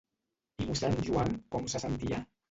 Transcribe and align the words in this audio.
I 0.63 0.69
mossèn 0.69 0.95
Joan 1.09 1.35
com 1.57 1.67
se 1.75 1.83
sentia? 1.85 2.23